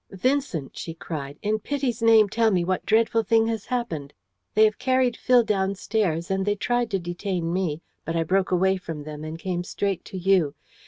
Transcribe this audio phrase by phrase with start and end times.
[0.09, 1.37] "Vincent!" she cried.
[1.43, 4.15] "In pity's name tell me what dreadful thing has happened?
[4.55, 8.77] They have carried Phil downstairs, and they tried to detain me, but I broke away
[8.77, 10.55] from them and came straight to you.